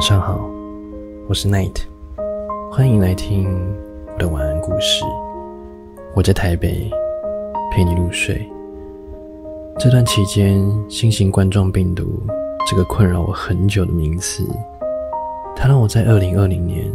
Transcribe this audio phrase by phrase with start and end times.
[0.00, 0.40] 晚上好，
[1.28, 1.76] 我是 Night，
[2.72, 3.54] 欢迎来听
[4.14, 5.04] 我的晚安故事。
[6.14, 6.90] 我在台北
[7.70, 8.50] 陪你入睡。
[9.78, 12.18] 这段期间，新型冠状病毒
[12.66, 14.42] 这个困扰我很久的名词，
[15.54, 16.90] 它让我在2020年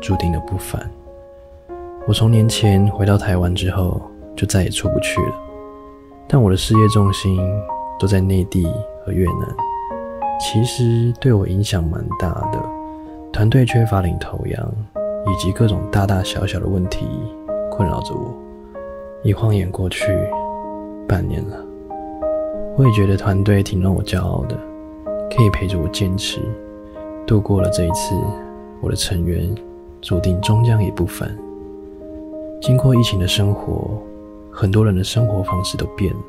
[0.00, 0.88] 注定了不凡。
[2.06, 4.00] 我从年前回到台湾之后，
[4.36, 5.34] 就再也出不去了。
[6.28, 7.40] 但我的事业重心
[7.98, 8.64] 都在内地
[9.04, 9.56] 和越南。
[10.38, 12.62] 其实对我影响蛮大的，
[13.32, 14.72] 团队缺乏领头羊，
[15.26, 17.06] 以及各种大大小小的问题
[17.70, 18.34] 困扰着我。
[19.22, 20.06] 一晃眼过去
[21.08, 21.56] 半年了，
[22.76, 24.56] 我也觉得团队挺让我骄傲的，
[25.34, 26.40] 可以陪着我坚持，
[27.26, 28.14] 度过了这一次。
[28.82, 29.52] 我的成员
[30.02, 31.34] 注定终将也不凡。
[32.60, 34.00] 经过疫情的生活，
[34.50, 36.20] 很多人的生活方式都变了。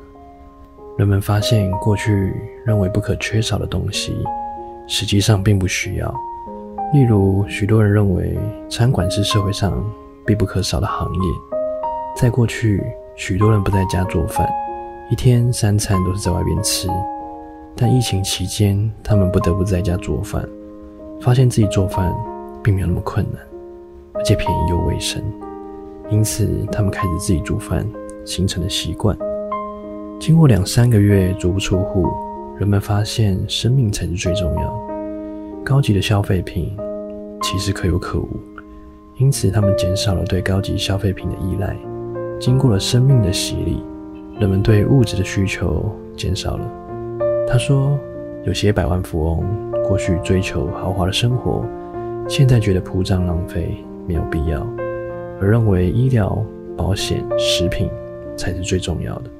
[0.98, 4.18] 人们发现，过去认为不可缺少的东西，
[4.88, 6.12] 实际上并不需要。
[6.92, 8.36] 例如，许多人认为
[8.68, 9.80] 餐馆是社会上
[10.26, 11.20] 必不可少的行业。
[12.16, 12.82] 在过去，
[13.14, 14.52] 许多人不在家做饭，
[15.08, 16.88] 一天三餐都是在外边吃。
[17.76, 20.44] 但疫情期间，他们不得不在家做饭，
[21.20, 22.12] 发现自己做饭
[22.60, 23.40] 并没有那么困难，
[24.14, 25.22] 而且便宜又卫生，
[26.10, 27.88] 因此他们开始自己煮饭，
[28.24, 29.16] 形成了习惯。
[30.18, 32.08] 经过两三个月足不出户，
[32.58, 34.88] 人们发现生命才是最重要。
[35.64, 36.76] 高级的消费品
[37.40, 38.28] 其实可有可无，
[39.16, 41.76] 因此他们减少了对高级消费品的依赖。
[42.40, 43.80] 经过了生命的洗礼，
[44.40, 46.68] 人们对物质的需求减少了。
[47.46, 47.96] 他说，
[48.44, 49.44] 有些百万富翁
[49.86, 51.64] 过去追求豪华的生活，
[52.28, 54.66] 现在觉得铺张浪费没有必要，
[55.40, 56.44] 而认为医疗
[56.76, 57.88] 保险、食品
[58.36, 59.30] 才是最重要的。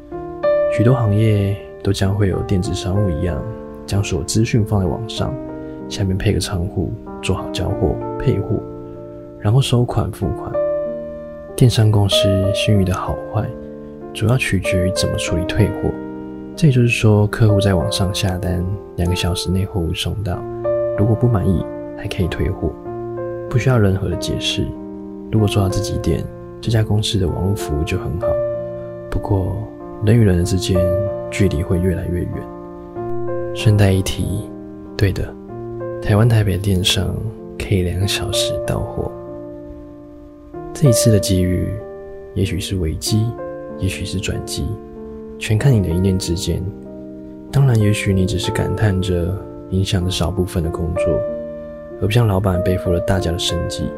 [0.77, 3.43] 许多行业都将会有电子商务一样，
[3.87, 5.35] 将所有资讯放在网上，
[5.89, 6.93] 下面配个仓库，
[7.23, 8.61] 做好交货、配货，
[9.41, 10.53] 然后收款付款。
[11.57, 12.17] 电商公司
[12.55, 13.45] 信誉的好坏，
[14.13, 15.91] 主要取决于怎么处理退货。
[16.55, 18.65] 这也就是说，客户在网上下单，
[18.97, 20.39] 两个小时内货物送到，
[20.99, 21.65] 如果不满意，
[21.97, 22.71] 还可以退货，
[23.49, 24.65] 不需要任何的解释。
[25.33, 26.23] 如果做到这几点，
[26.61, 28.27] 这家公司的网络服务就很好。
[29.11, 29.57] 不过，
[30.05, 30.79] 人与人之间
[31.31, 32.33] 距离会越来越远。
[33.55, 34.49] 顺带一提，
[34.97, 35.35] 对的，
[36.01, 37.17] 台湾台北电商
[37.59, 39.11] 可以两小时到货。
[40.73, 41.69] 这一次的机遇，
[42.35, 43.27] 也许是危机，
[43.79, 44.65] 也许是转机，
[45.37, 46.63] 全看你的一念之间。
[47.51, 49.37] 当然，也许你只是感叹着
[49.71, 51.21] 影响了少部分的工作，
[52.01, 53.91] 而不像老板背负了大家的生计。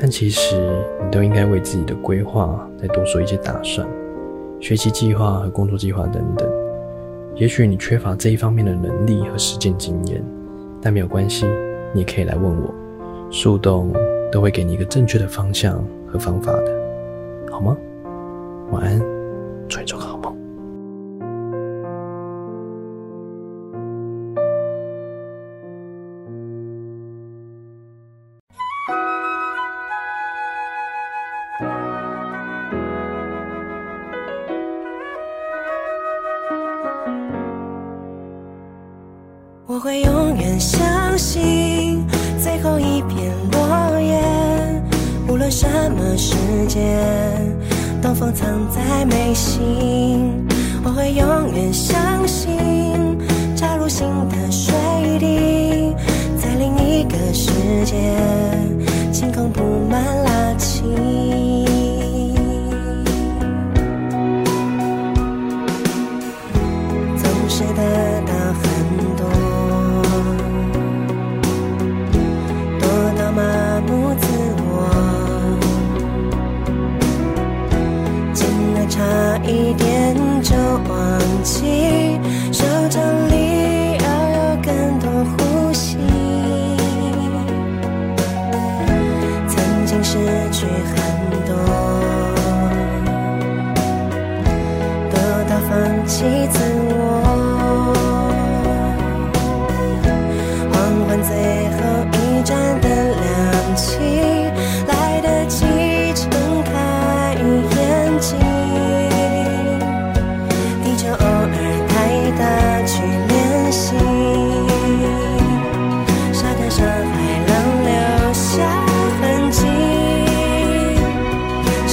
[0.00, 0.56] 但其实，
[1.04, 3.86] 你都应该为自己的规划再多做一些打算。
[4.60, 6.48] 学习计划和工作计划等等，
[7.36, 10.22] 也许你缺乏这一方面的能力和实践经验，
[10.82, 11.46] 但没有关系，
[11.92, 12.74] 你可以来问我，
[13.30, 13.92] 树洞
[14.32, 16.72] 都会给你一个正确的方向和方法的，
[17.50, 17.76] 好吗？
[18.72, 19.00] 晚安，
[19.68, 19.86] 祝你
[45.50, 46.34] 什么时
[46.68, 46.80] 间，
[48.02, 50.46] 东风藏在眉心。
[50.84, 52.56] 我会永远相信
[53.56, 54.74] 扎入新的水
[55.18, 55.94] 滴，
[56.36, 57.50] 在另一个世
[57.84, 57.96] 界，
[59.12, 61.27] 晴空布满拉青。
[81.28, 82.18] 忘记，
[82.52, 85.98] 手掌里要有更多呼吸。
[89.46, 90.16] 曾经失
[90.50, 90.96] 去很
[91.46, 91.52] 多，
[95.10, 95.14] 多
[95.48, 96.58] 到放弃自
[96.88, 96.92] 我。
[100.72, 100.74] 黄
[101.06, 101.30] 昏最
[101.76, 101.78] 后
[102.12, 102.50] 一盏
[102.80, 103.86] 灯亮起，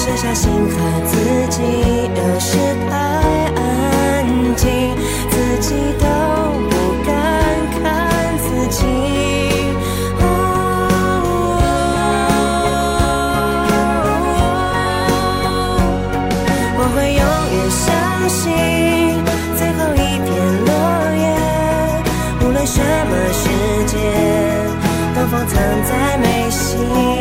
[0.06, 1.18] 只剩下心和自
[1.50, 1.64] 己，
[2.16, 2.58] 有时
[2.88, 2.96] 太
[3.56, 4.24] 安
[4.56, 4.96] 静，
[5.32, 6.06] 自己都
[6.70, 6.72] 不
[7.04, 7.10] 敢
[7.82, 7.84] 看
[8.38, 8.86] 自己。
[16.78, 17.22] 我会永
[17.56, 17.84] 远相
[18.30, 18.44] 信
[19.58, 20.30] 最后一片
[20.68, 20.70] 落
[21.18, 21.24] 叶，
[22.42, 22.78] 无论什
[23.10, 23.44] 么时
[23.88, 23.98] 间，
[25.16, 25.54] 都放藏
[25.84, 27.15] 在眉心。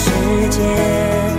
[0.00, 1.29] 世界。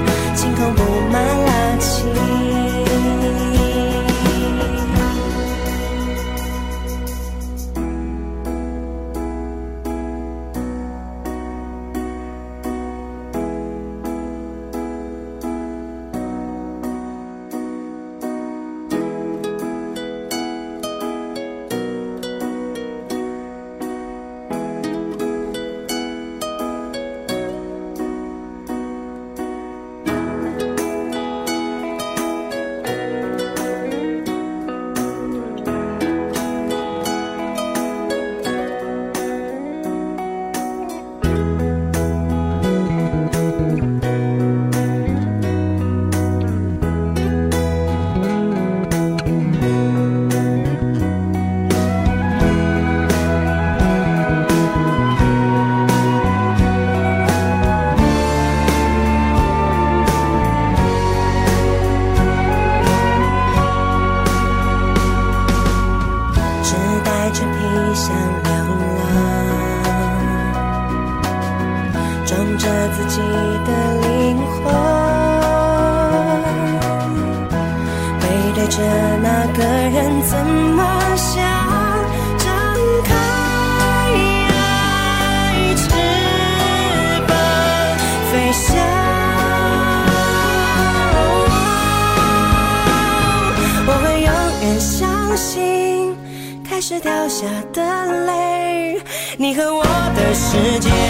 [97.41, 99.01] 下的泪
[99.35, 101.00] 你和我的世界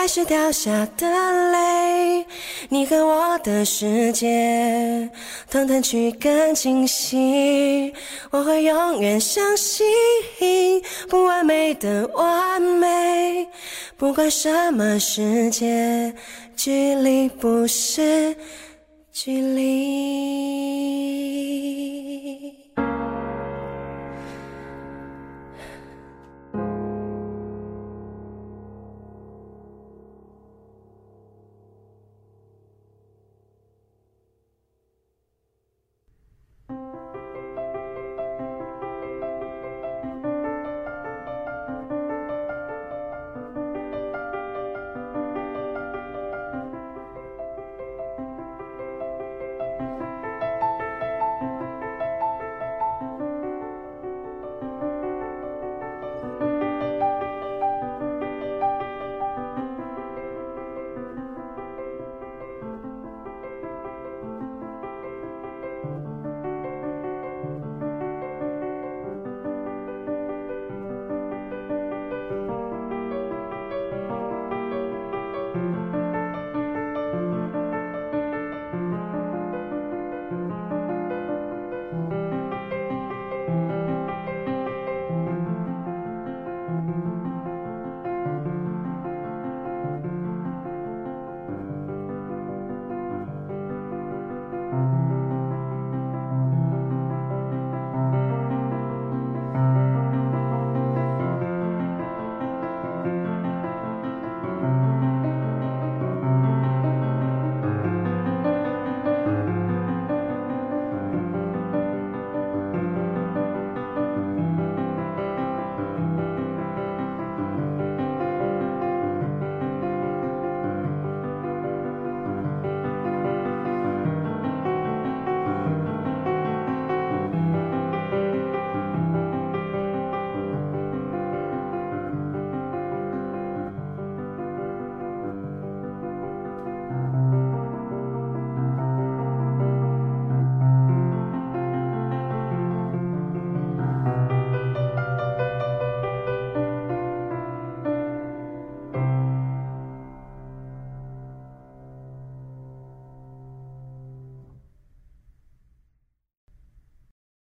[0.00, 2.24] 开始掉下的泪，
[2.70, 5.10] 你和我的世界，
[5.50, 7.92] 通通去更清晰。
[8.30, 9.86] 我会永远相信
[11.10, 13.46] 不完美的完美，
[13.98, 16.14] 不管什么世界，
[16.56, 18.34] 距离不是
[19.12, 20.49] 距离。